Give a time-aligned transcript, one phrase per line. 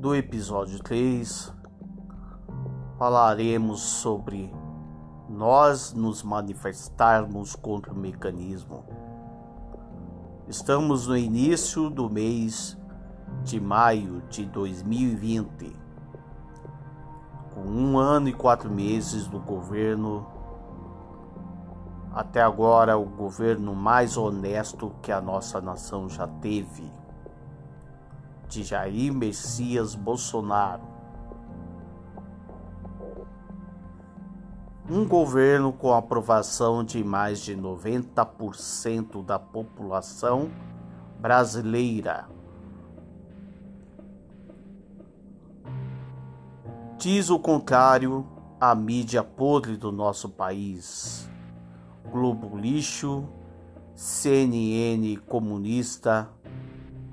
[0.00, 1.54] No episódio 3,
[2.98, 4.50] falaremos sobre
[5.28, 8.82] nós nos manifestarmos contra o mecanismo.
[10.48, 12.78] Estamos no início do mês
[13.44, 15.70] de maio de 2020,
[17.54, 20.26] com um ano e quatro meses do governo.
[22.10, 26.90] Até agora, o governo mais honesto que a nossa nação já teve,
[28.50, 31.00] de Jair Messias Bolsonaro
[34.92, 40.50] Um governo com aprovação de mais de 90% da população
[41.20, 42.28] brasileira.
[46.98, 48.26] Diz o contrário
[48.60, 51.30] a mídia podre do nosso país.
[52.10, 53.28] Globo Lixo,
[53.94, 56.28] CNN Comunista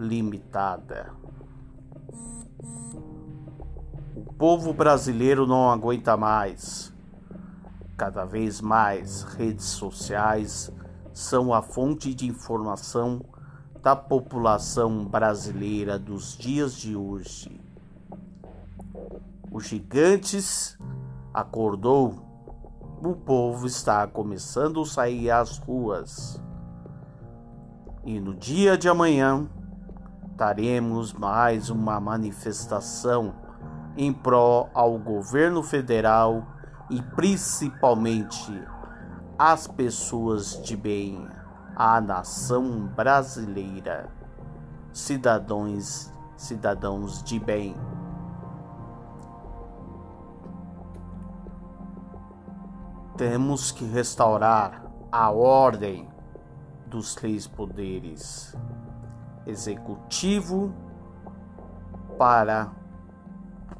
[0.00, 1.12] Limitada.
[4.16, 6.90] O povo brasileiro não aguenta mais
[8.00, 10.72] Cada vez mais redes sociais
[11.12, 13.20] são a fonte de informação
[13.82, 17.60] da população brasileira dos dias de hoje.
[19.52, 20.78] Os gigantes
[21.34, 22.24] acordou,
[23.04, 26.42] o povo está começando a sair às ruas.
[28.02, 29.46] E no dia de amanhã
[30.40, 33.34] teremos mais uma manifestação
[33.94, 36.46] em prol ao governo federal
[36.88, 38.50] e principalmente
[39.38, 41.28] as pessoas de bem,
[41.76, 44.08] a nação brasileira,
[44.94, 47.76] cidadãos, cidadãos de bem.
[53.18, 56.08] Temos que restaurar a ordem
[56.86, 58.56] dos três poderes
[59.46, 60.74] executivo
[62.18, 62.72] para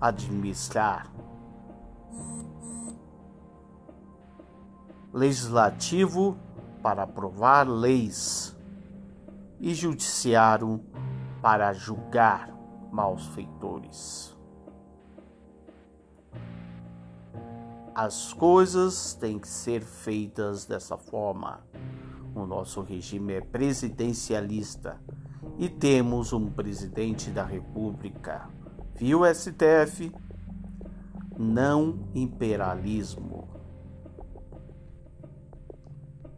[0.00, 1.10] administrar
[5.12, 6.38] legislativo
[6.82, 8.56] para aprovar leis
[9.58, 10.80] e judiciário
[11.42, 12.54] para julgar
[12.90, 14.36] malfeitores.
[17.94, 21.60] As coisas têm que ser feitas dessa forma.
[22.34, 24.98] O nosso regime é presidencialista
[25.58, 28.48] e temos um presidente da República.
[28.94, 30.12] Viu, STF?
[31.38, 33.50] Não imperialismo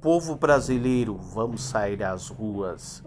[0.00, 3.04] povo brasileiro, vamos sair às ruas,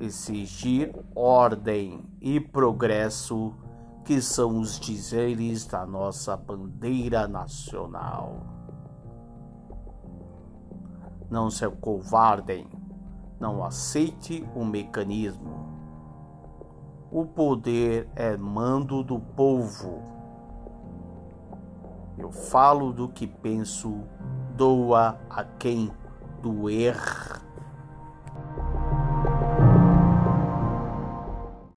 [0.00, 3.52] exigir ordem e progresso,
[4.04, 8.40] que são os dizeres da nossa bandeira nacional.
[11.28, 12.68] Não se covardem,
[13.44, 15.68] não aceite o mecanismo.
[17.12, 20.02] O poder é mando do povo.
[22.16, 24.00] Eu falo do que penso
[24.56, 25.92] doa a quem
[26.40, 26.96] doer.